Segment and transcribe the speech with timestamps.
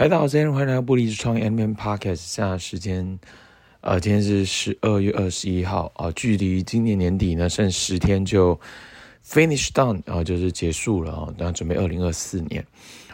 [0.00, 2.16] 嗨，大家好，欢迎来到不离职创业 M Podcast。
[2.16, 3.18] 现在时间，
[3.82, 8.58] 呃，今天是十二月二十一号啊、呃，距离今年年底呢剩十天就
[9.22, 12.64] finish down 啊、呃，就是结束了啊，然、呃、后准备二零二四年。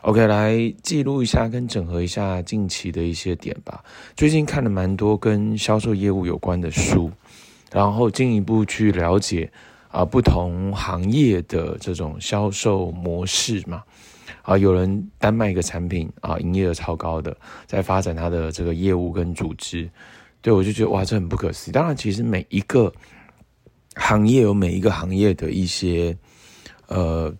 [0.02, 3.82] OK，来记录一下跟整合一下近期的一些点吧。
[4.14, 7.10] 最近看了蛮多跟销售业务有关的书，
[7.72, 9.50] 然后进一步去了解
[9.88, 13.82] 啊、不同行业的这种销售模式嘛。
[14.42, 19.88] 啊，有人单卖一个产品啊，营业额超高的，在发展他的这个业务跟组织，
[20.40, 21.72] 对，我就觉得哇，这很不可思议。
[21.72, 22.92] 当然，其实每一个
[23.96, 26.16] 行业有每一个行业的一些
[26.86, 27.34] 呃，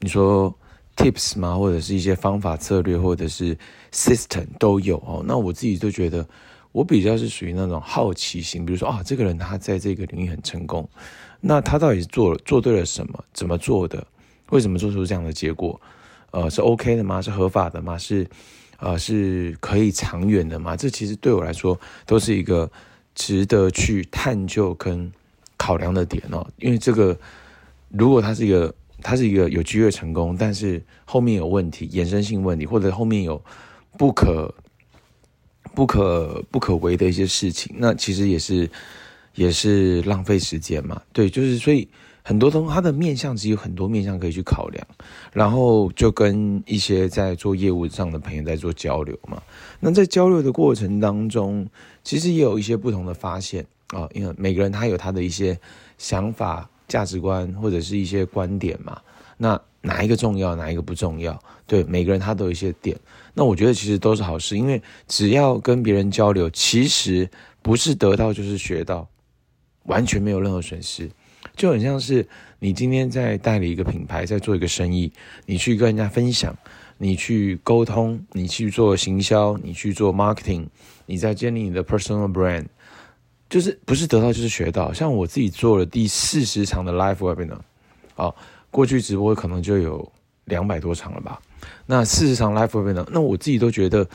[0.00, 0.52] 你说
[0.96, 1.56] tips 吗？
[1.56, 3.56] 或者是一些方法策略，或者是
[3.92, 5.22] system 都有哦。
[5.24, 6.28] 那我自己就觉得，
[6.72, 10.88] 我比较是属于那种好奇心，比如说啊，这个人他在这个领域很成功，
[11.40, 13.24] 那他到底做做对了什么？
[13.32, 14.06] 怎么做的？
[14.50, 15.80] 为什么做出这样的结果？
[16.32, 17.20] 呃，是 OK 的吗？
[17.20, 17.98] 是合法的吗？
[17.98, 18.24] 是，
[18.78, 20.76] 呃，是可以长远的吗？
[20.76, 22.70] 这其实对我来说都是一个
[23.14, 25.10] 值得去探究跟
[25.56, 26.46] 考量的点哦。
[26.58, 27.18] 因为这个，
[27.88, 33.42] 如果他是一个，他是一个有机会成功，但是后面有问题，衍生性问题，或者后面有
[33.98, 34.54] 不可、
[35.74, 38.70] 不可、不可为的一些事情，那其实也是，
[39.34, 41.00] 也是浪费时间嘛。
[41.12, 41.88] 对，就是所以。
[42.22, 44.86] 很多东西，它的面向其实有很多面向可以去考量，
[45.32, 49.42] 然后就跟一些在做业务上的朋友在做交流嘛。
[49.80, 51.66] 那在交流的过程当中，
[52.04, 55.58] 其实也有一些不同的发现啊，因为每个人他有他的一些
[55.96, 59.00] 想法、价值观或者是一些观点嘛。
[59.38, 61.38] 那哪一个重要，哪一个不重要？
[61.66, 62.96] 对，每个人他都有一些点。
[63.32, 67.28] 那我觉得其实都是好事，因为只要跟别人交流，其实
[67.62, 69.08] 不是得到就是学到，
[69.84, 71.10] 完全没有任何损失。
[71.56, 72.26] 就很像是
[72.58, 75.10] 你今天在代理一个品牌，在做一个生意，
[75.46, 76.56] 你去跟人家分享，
[76.98, 80.66] 你去沟通，你去做行销，你去做 marketing，
[81.06, 82.66] 你在建立你的 personal brand，
[83.48, 84.92] 就是不是得到就是学到。
[84.92, 87.58] 像我自己做了第四十场的 live webinar，
[88.14, 88.36] 好，
[88.70, 90.10] 过去直播可能就有
[90.44, 91.40] 两百多场了吧。
[91.86, 94.08] 那四十场 live webinar，那我自己都觉得，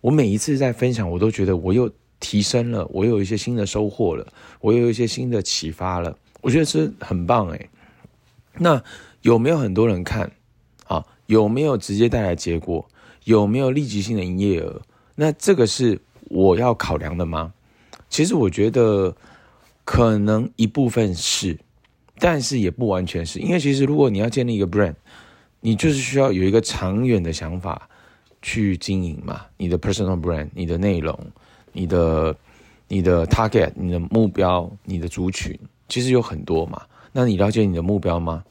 [0.00, 4.26] 我每一次在分享，我都觉得我又提升了，我有一些新的收获了，
[4.60, 6.16] 我有一些新的启发了。
[6.40, 7.70] 我觉得是很棒诶，
[8.58, 8.82] 那
[9.22, 10.30] 有没有很多人看
[10.86, 11.04] 啊？
[11.26, 12.86] 有没有直接带来结果？
[13.24, 14.82] 有没有立即性的营业额？
[15.14, 17.54] 那这个是我要考量的吗？
[18.10, 19.16] 其实我觉得
[19.86, 21.58] 可能一部分是，
[22.18, 23.38] 但是也不完全是。
[23.38, 24.94] 因为其实如果你要建立一个 brand，
[25.60, 27.88] 你就是需要有一个长远的想法
[28.42, 29.42] 去经营嘛。
[29.56, 31.18] 你的 personal brand，你的内容，
[31.72, 32.36] 你的
[32.88, 35.58] 你的 target，你的目标，你的族群。
[35.88, 36.82] 其实有很多嘛，
[37.12, 38.42] 那你了解你的目标吗？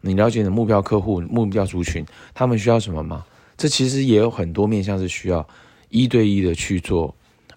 [0.00, 3.24] 你了解你的目标客户、目标族群，他们需要什么吗？
[3.56, 5.46] 这其实也有很多面向是需要
[5.90, 7.06] 一对一的去做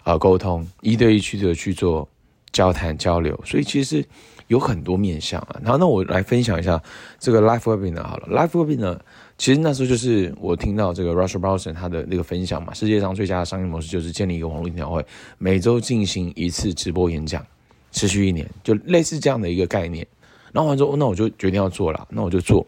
[0.04, 2.08] 啊、呃、沟通，一对一去的去做
[2.52, 4.04] 交谈交流，所以其实
[4.48, 5.60] 有很多面向啊。
[5.62, 6.82] 然后那我来分享一下
[7.18, 8.98] 这个 Live Webinar 好了，Live Webinar
[9.38, 15.04] 其实那时候就是我听到这个 Russell Brunson 他的那个分享嘛，世界上最佳的商业模式就是建立一个网络研讨会，
[15.38, 17.44] 每周进行一次直播演讲。
[17.92, 20.06] 持续一年，就类似这样的一个概念。
[20.52, 22.66] 然后完之后，那我就决定要做了，那我就做。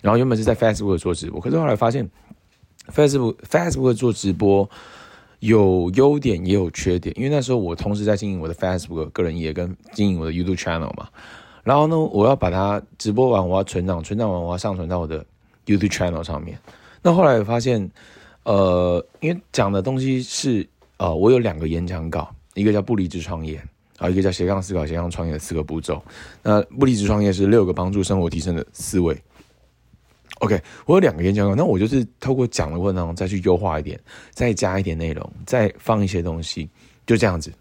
[0.00, 2.08] 然后原本是在 Facebook 做直播，可是后来发现
[2.90, 4.70] Facebook Facebook 做直播
[5.40, 11.08] 有优点也有缺点，因为那时候我同时在经营我的 Facebook 个人页跟经营我的 YouTube channel 嘛。
[11.64, 15.24] 然后呢，我要把它直播完，我要存档，存档完我要上传到我的
[15.66, 16.58] YouTube channel 上面。
[17.02, 17.90] 那后来我发现，
[18.44, 23.60] 呃，因为讲的东西是呃，我有两个演讲稿，一个叫不离职创业。
[23.98, 26.02] 啊，一个叫斜杠思考、斜杠创业的四个步骤。
[26.42, 29.14] 那不离职创业是六个帮助生活提升的思维。
[30.40, 33.98] OK，我有两个演讲稿，那我就是透过讲的过程当中再去优化一点，
[34.32, 36.68] 再加一点内容，再放一些东西，
[37.06, 37.52] 就这样子，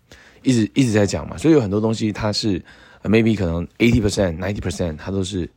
[0.44, 1.38] 一直一直在讲嘛。
[1.38, 2.62] 所以有很多东西它是
[3.04, 5.50] maybe 可能 eighty percent、ninety percent 它都是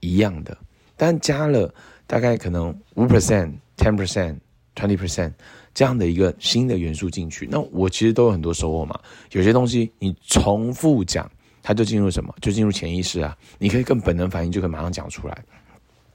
[0.00, 0.56] 一样的，
[0.96, 1.72] 但加了
[2.06, 4.36] 大概可能五 percent、ten percent、
[4.74, 5.32] twenty percent。
[5.72, 8.96] 这样的一个新的元素进去，那我其实都有很多收获嘛。
[9.32, 11.28] 有些东西你重复讲，
[11.64, 12.32] 它就进入什么？
[12.40, 13.36] 就进入潜意识啊。
[13.58, 15.36] 你可以更本能反应，就可以马上讲出来。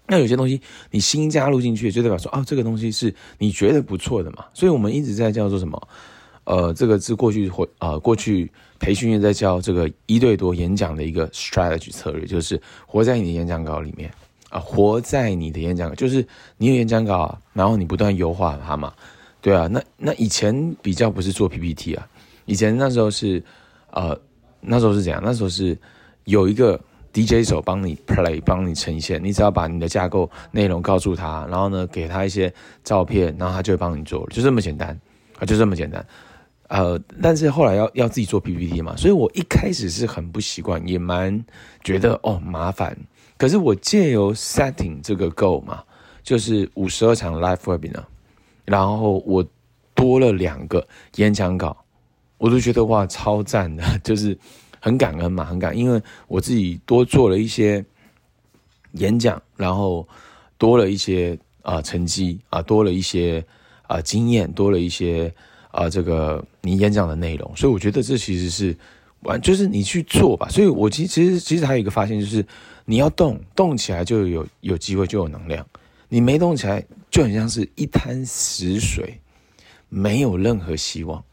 [0.10, 0.60] 那有些东西
[0.92, 4.46] 你新加入进去，就代表说，哦，这个东西是你觉得不错的嘛。
[4.54, 5.88] 所以我们一直在叫做什么？
[6.46, 14.12] 呃，这个是过去或呃过去培训也在教这个一对多演讲的一个 strategy 策略，就是活在你的演讲稿里面
[14.50, 16.26] 啊，活在你的演讲，就是
[16.58, 18.92] 你有演讲稿，然后你不断优化它嘛。
[19.42, 22.08] 对啊，那那以前比较不是做 PPT 啊，
[22.46, 23.44] 以前那时候是，
[23.92, 24.20] 呃，
[24.60, 25.22] 那时候是怎样？
[25.24, 25.78] 那时候是
[26.24, 32.54] 有一个 DJ 手帮你 play，帮你呈现，你只要把你的架构内容告诉他，然后呢，给他一些
[32.84, 34.90] 照片，然后他就会帮你做，就这么简单
[35.40, 36.06] 啊，就这么简单。
[36.68, 41.44] 呃，但是后来要要自己做 PPT 嘛，所以我一开始是很不习惯，也蛮
[41.84, 42.96] 觉得哦麻烦。
[43.38, 45.84] 可是我借由 setting 这个 go 嘛，
[46.22, 48.04] 就是五十二场 live webinar，
[48.66, 49.44] 然后我
[49.96, 51.76] 多了两个演讲稿，
[52.38, 54.38] 我都觉得哇超赞的， 就是。
[54.80, 57.84] 很感恩嘛，很感恩，因为我自己多做了一些
[58.94, 60.08] 演讲，然后
[60.58, 63.46] 多了一些啊、成绩啊、多了一些
[63.88, 65.34] 啊、经验，多了一些
[65.72, 68.76] 啊、这个你演讲的内容，所以我觉得这其实是
[69.22, 70.48] 完，就是你去做吧。
[70.50, 72.44] 所以我其其实其实还有一个发现，就是
[72.86, 75.64] 你要动，动起来就有有机会，就有能量；
[76.08, 79.20] 你没动起来，就很像是一滩死水，
[79.90, 81.24] 没有任何希望。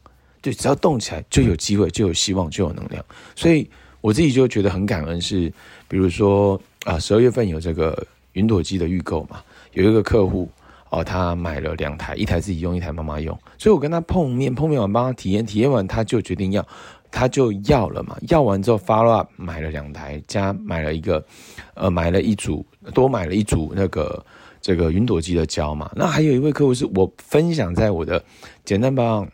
[0.41, 3.03] 对，只要动起来就有机会，就有希望，就有能量。
[3.35, 3.69] 所以
[4.01, 5.51] 我自己就觉得很感恩，是
[5.87, 9.41] 比如说啊，十二月份有这个云朵机的预购嘛，
[9.73, 10.49] 有一个客户
[10.89, 13.37] 哦，他买了两台，一台自己用，一台妈妈用。
[13.57, 16.65] 所以我跟他碰面，碰面完帮他体验，体验完他就决定要，
[17.11, 18.15] 他就要了嘛。
[18.29, 21.25] 要完之后 follow up 买了两台，加买了一个，
[21.73, 24.23] 呃，买了一组，多买了一组那个
[24.61, 25.91] 这个云朵机的胶嘛。
[25.95, 28.23] 那还有一位客户是我分享在我的
[28.63, 29.27] 简单帮。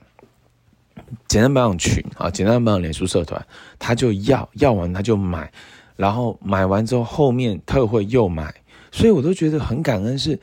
[1.28, 3.46] 简单保养群啊，简单保养脸书社团，
[3.80, 5.52] 他就要要完他就买，
[5.96, 8.54] 然后买完之后后面特惠又买，
[8.92, 10.40] 所以我都觉得很感恩是，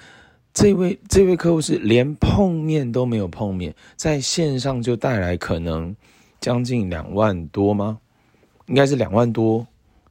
[0.53, 5.95] 这位这位客户是连碰面都没有碰面，在线上就带来可能
[6.41, 7.99] 将近两万多吗？
[8.67, 9.67] 应该是两万多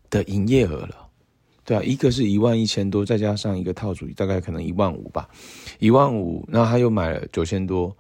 [0.10, 0.96] 的营业额了，
[1.64, 5.30] 对啊，一个是一万一千多，再加上一个套组大概可能一万五吧，
[5.80, 7.96] 一万五，然后他又买了九千多。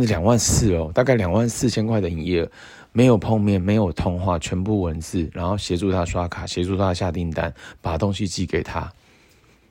[0.00, 2.50] 两万四哦，大概两万四千块的营业额，
[2.92, 8.90] 没有碰面，没有通话，全部文字，然后协助他刷卡，协助他下订单，把东西寄给他，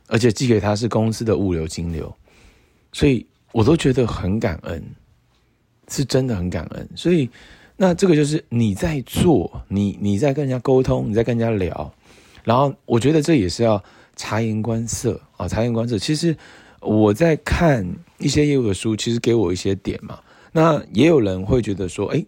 [0.07, 2.13] 而且寄给他是公司的物流金流，
[2.93, 4.83] 所以我都觉得很感恩，
[5.87, 6.87] 是真的很感恩。
[6.95, 7.29] 所以
[7.75, 11.93] 那这个就是你在做，你你在跟人家沟通，你在跟人家聊，
[12.43, 13.83] 然后我觉得这也是要
[14.15, 15.97] 察言观色啊，察言观色。
[15.97, 16.37] 其实
[16.79, 17.85] 我在看。
[18.21, 20.19] 一些业务的书其实给我一些点嘛，
[20.51, 22.25] 那也有人会觉得说，哎，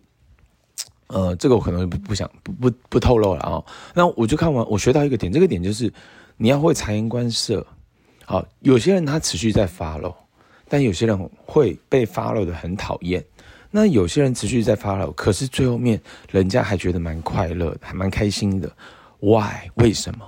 [1.08, 3.64] 呃，这个我可能不想不不不透露了啊。
[3.94, 5.92] 那我就看完，我学到一个点，这个点就是
[6.38, 7.66] 你要会察言观色。
[8.26, 10.16] 好，有些人他持续在 follow，
[10.68, 13.24] 但有些人会被发牢的很讨厌。
[13.70, 16.00] 那有些人持续在发牢可是最后面
[16.32, 18.72] 人家还觉得蛮快乐，还蛮开心的。
[19.20, 19.70] Why？
[19.76, 20.26] 为什么？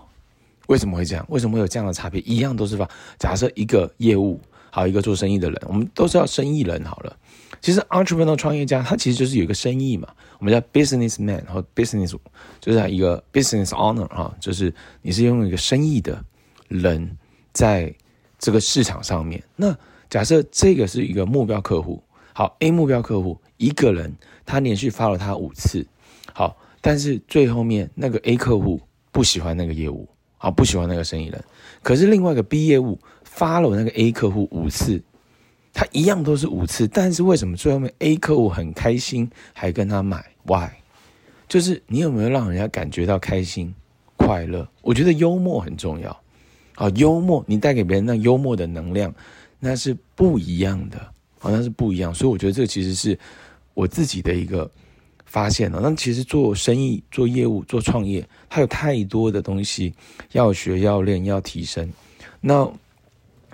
[0.68, 1.26] 为什么会这样？
[1.30, 2.20] 为什么会有这样的差别？
[2.22, 4.40] 一样都是发，假设一个业务。
[4.76, 7.16] 好，一个做生意的人，我们都是要生意人好了。
[7.62, 10.10] 其实 entrepreneurial 创业家，他其实就是有一个生意嘛。
[10.38, 12.14] 我们叫 businessman 和 business，
[12.60, 16.22] 就是一个 business owner 哈，就是你是拥有一个生意的
[16.68, 17.18] 人，
[17.54, 17.96] 在
[18.38, 19.42] 这个市场上面。
[19.56, 19.74] 那
[20.10, 24.14] 假设这个是一个目标客户，好，A 目标客户一个人，
[24.46, 25.88] 他连续发了他五次，
[26.34, 28.82] 好，但是最后面那个 A 客户
[29.14, 30.06] 不喜欢那个业务，
[30.38, 31.42] 好，不喜欢那个生意人，
[31.82, 33.00] 可是另外一个 B 业务。
[33.36, 35.04] 发了我那个 A 客户五次，
[35.74, 40.70] 他一样都是五次，但是为什么最后面 A 客户很开心，还跟他买？Why？
[41.50, 43.76] 就是你有没有让人家感觉到开心、
[44.16, 44.66] 快乐？
[44.82, 46.18] 我觉得幽默很重要
[46.76, 49.14] 啊，幽默你带给别人那幽默的能量，
[49.60, 50.98] 那是不一样的，
[51.38, 52.14] 好像是不一样。
[52.14, 53.20] 所以我觉得这其实是
[53.74, 54.72] 我自己的一个
[55.26, 55.82] 发现了。
[55.84, 59.94] 那其实做生意、做业务、做创业，它有太多的东西
[60.32, 61.92] 要学、要练、要提升。
[62.40, 62.66] 那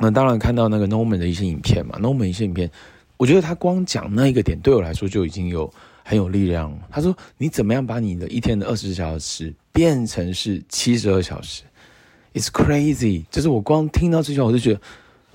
[0.01, 2.69] 那当然看到那个 Norman 的一些影片嘛，Norman 一些影片，
[3.17, 5.71] 我觉得他光讲那一个点对我来说就已经有
[6.03, 6.77] 很有力量了。
[6.89, 11.61] 他说：“你怎么样把你的一天的二十小时变成是七十二小时
[12.33, 14.81] ？”It's crazy，就是我光听到这句话我就觉得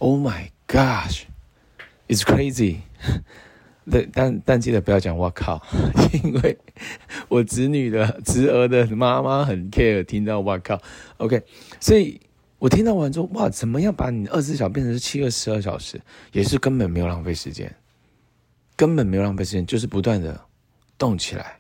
[0.01, 2.79] ，Oh my gosh，It's crazy。
[3.89, 5.63] 对，但但记得不要讲“我靠”，
[6.25, 6.59] 因为
[7.29, 10.83] 我侄女的侄儿的妈妈很 care 听到“我靠
[11.19, 11.41] ”，OK，
[11.79, 12.21] 所以。
[12.59, 16.01] 我听到完之后，哇，怎么样把你二十四小时变成是七个十二小时，
[16.33, 17.71] 也是根本没有浪费时间，
[18.75, 20.41] 根本没有浪费时间，就是不断的
[20.97, 21.59] 动起来，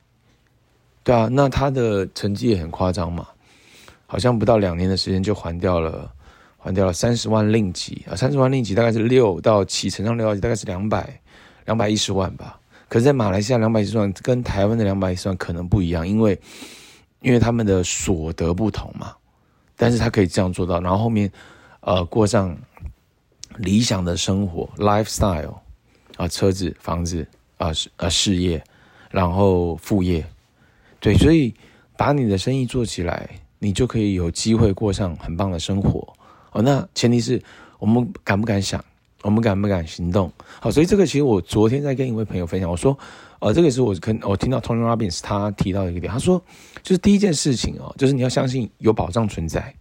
[1.04, 3.28] 对啊，那他的成绩也很夸张嘛，
[4.06, 6.10] 好像不到两年的时间就还掉了，
[6.56, 11.20] 还掉了三十万令吉啊，三十万令吉大概是六到七乘上六到七大概是两百
[11.66, 16.40] 两百一十万吧，可是，在马来西亚两百一十万跟台湾的两百一十万可能不一样，因为
[17.20, 19.14] 因为他们的所得不同嘛。
[19.76, 21.30] 但是他可以这样做到，然后后面，
[21.80, 22.56] 呃，过上
[23.59, 25.56] 理想的生活 lifestyle，
[26.16, 27.26] 啊，车子、房子，
[27.59, 28.62] 啊，事啊事业，
[29.11, 30.25] 然后副业，
[30.99, 31.54] 对，所以
[31.97, 33.28] 把你的生意做起来，
[33.59, 36.06] 你就可以有机会过上很棒的生活
[36.52, 36.62] 哦。
[36.62, 37.42] 那前提是
[37.78, 38.83] 我们敢不敢想，
[39.23, 40.33] 我们敢不敢行动？
[40.61, 42.97] 好，所以这个其实我昨天在跟一位朋友分享，我说，
[43.46, 46.42] 呃，这个也是我跟我听到 Tony Robbins 他提到一个点，他说，
[46.82, 49.72] 就是第一件事情哦，就是你要相信有保障存在，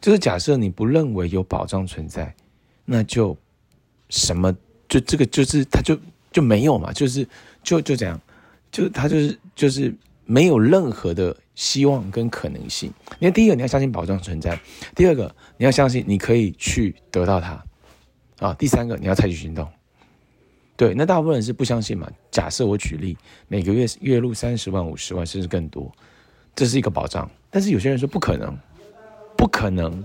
[0.00, 2.32] 就是假设你不认为有保障存在，
[2.84, 3.36] 那就
[4.08, 4.56] 什么
[4.88, 5.98] 就这个就是他就
[6.30, 7.26] 就没有嘛，就是
[7.64, 8.20] 就就这样，
[8.70, 9.92] 就他就是就是
[10.24, 11.36] 没有任何的。
[11.58, 14.56] 希望跟可能性，因为第一个你要相信保障存在，
[14.94, 17.60] 第二个你要相信你可以去得到它，
[18.38, 19.68] 啊，第三个你要采取行动。
[20.78, 22.08] 对，那大部分人是不相信嘛？
[22.30, 23.18] 假设我举例，
[23.48, 25.90] 每个月月入三十万、五十万甚至更多，
[26.54, 27.28] 这是一个保障。
[27.50, 28.56] 但是有些人说不可能，
[29.36, 30.04] 不可能，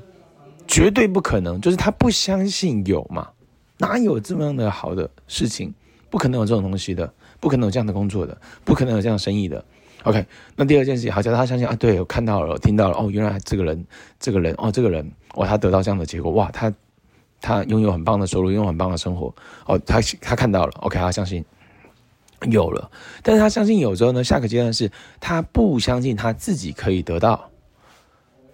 [0.68, 3.30] 绝对不可能，就是他不相信有嘛？
[3.77, 5.72] 哪有这么样的好的事情？
[6.10, 9.63] 不可能有这种东西的，不可能有这样的工作的，不可能有这样的生意的。
[10.01, 10.25] OK，
[10.56, 13.86] 那第二件事情，好，假如他相信啊，对，我看到了，我听到了，哦，原来这个人，
[14.20, 16.74] 这个人，哦，这个人，哇，他得到这样的结果，哇，他
[17.44, 19.28] 他拥有很棒的收入，拥有很棒的生活，
[19.68, 21.44] 哦，他他看到了，OK，他相信
[22.50, 22.90] 有了，
[23.22, 27.50] 但是他相信有之后呢，下个阶段是他不相信他自己可以得到，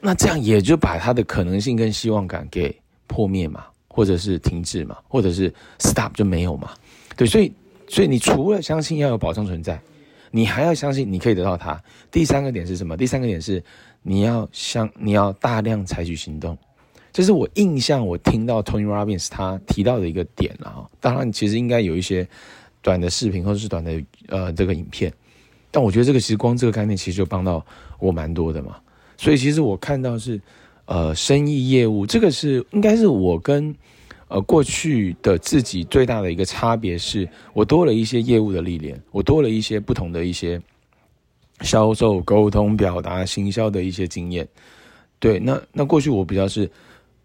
[0.02, 6.72] 那这样也就把他的可能性跟希望感给破灭嘛，或者是停滞嘛，或者是 stop 就没有嘛，
[7.16, 7.54] 对，所以
[7.88, 9.80] 所以你除了相信要有保障存在。
[10.32, 11.82] 你还要相信你可以得到它。
[12.12, 12.96] 第三个点是什么？
[12.96, 13.64] 第三个点是
[14.04, 16.56] 你要相，你要大量采取行动。
[17.20, 20.90] 这是我印象，我听到 Tony Robbins 他提到的一个点了哈。
[21.02, 22.26] 当然，其实应该有一些
[22.82, 25.14] 短的视频或者是短的呃这个影片，
[25.70, 27.66] 但我觉得这个其实光这个概念其实就帮到
[28.00, 28.78] 我蛮多的嘛。
[29.18, 30.40] 所以其实我看到是
[30.86, 33.76] 呃生意业务，这个是应该是我跟。
[34.30, 40.62] 呃，过去的自己最大的一个差别是，我多了一些业务的历练，我多了一些不同的一些
[41.62, 44.48] 销售、沟通、表达、行销的一些经验。
[45.18, 46.70] 对，那那过去我比较是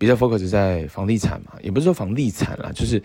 [0.04, 3.02] 比较 focus 在房地产嘛，也不是说房地产啦，就是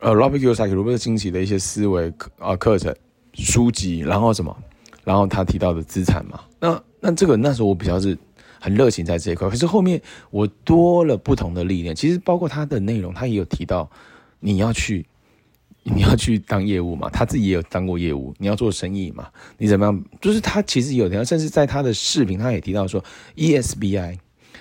[0.00, 2.94] 呃，Robert Kiyosaki 罗伯特清崎的一些思维啊课程
[3.34, 4.56] 书籍，然后什么，
[5.04, 8.16] 然后他提到的资产嘛，那那这个那时候我比较是。
[8.62, 11.96] 很热情在这一块，可是后面我多了不同的历练。
[11.96, 13.90] 其实包括他的内容，他也有提到
[14.38, 15.06] 你要去，
[15.82, 18.34] 你要去当业务嘛，他自己也有当过业务。
[18.36, 20.04] 你要做生意嘛，你怎么样？
[20.20, 23.02] 就是他其实有提到，甚至在他的视频，他也提到说
[23.34, 24.18] ，ESBI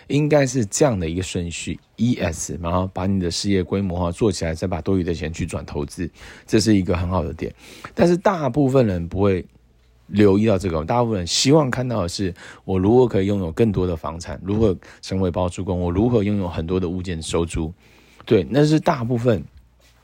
[0.10, 6.12] 应该是这样的一个顺序，ES，然后把你的事业规模化做起来，再把多余的钱去转投资，
[6.46, 7.54] 这是一个很好的点。
[7.96, 9.46] 但是大部分人不会。
[10.12, 12.34] 留意到这个，大部分人希望看到的是
[12.66, 17.72] 我如何可以拥有更多的房产，如何成为包租公，我如何拥有很多的物件收租。
[18.26, 19.44] 对，那是大部分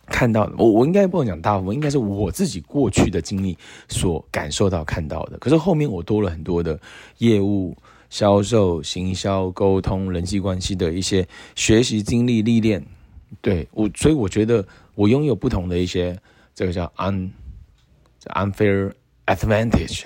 [0.05, 0.53] 看到的。
[0.59, 3.57] 我我应该不能讲大部分，应该是我自己过去的经历
[3.87, 5.39] 所感受到看到的。
[5.39, 6.79] 可是后面我多了很多的
[7.17, 7.75] 业务、
[8.09, 12.85] 销售、行销、沟通、人际关系的一些学习经历历练。
[13.41, 16.17] 对我，所以我觉得我拥有不同的一些
[16.53, 17.29] 这个叫 un
[18.25, 18.91] unfair。
[19.27, 20.03] advantage，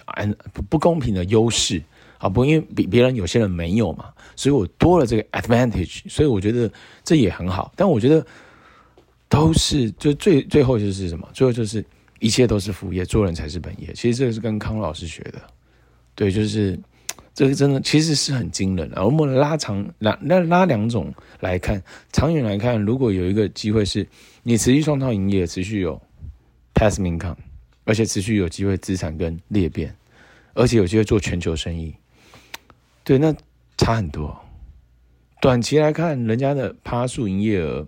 [0.54, 1.84] 不不公平的优势
[2.20, 6.72] 啊，不因为比别人有些人没有嘛，所以我多了这个 advantage，所以我觉得
[7.04, 7.70] 这也很好。
[7.76, 8.26] 但我觉得
[9.28, 11.28] 都是就最最后就是什么？
[11.34, 11.86] 最后就是
[12.20, 13.92] 一切都是副业，做人才是本业。
[13.94, 15.42] 其实这个是跟康老师学的，
[16.16, 16.80] 对，就是
[17.40, 19.02] 这个真的其实是很惊人的。
[19.02, 21.82] 我们拉长拉那拉两种来看，
[22.12, 24.06] 长远来看，如果有一个机会是
[24.44, 26.02] 你持续创造营业，持续有
[26.74, 27.38] passive income。
[27.86, 29.96] 而且持续有机会资产跟裂变，
[30.54, 31.96] 而且有机会做全球生意，
[33.06, 33.34] 对，那
[33.78, 34.38] 差很多。
[35.40, 37.88] 短期来看，人家的趴数营业额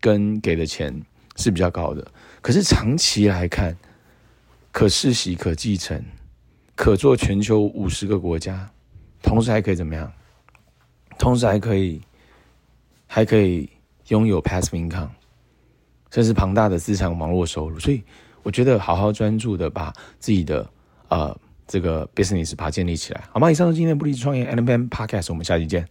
[0.00, 1.02] 跟给的钱
[1.36, 3.76] 是比较高的，可是长期来看，
[4.72, 6.02] 可世袭、可继承、
[6.74, 8.70] 可做全球五十个国家，
[9.22, 10.12] 同时还可以怎么样？
[11.18, 12.00] 同时还可以
[13.06, 13.68] 还可以
[14.08, 15.08] 拥有 passive income，
[16.10, 18.02] 甚至庞大的资产网络收入，所以。
[18.44, 20.66] 我觉得好好专注的把自己的
[21.08, 23.50] 呃这个 business 把它建立起来，好吗？
[23.50, 25.86] 以上是今天的不离职创业 NPM Podcast，我们下期见。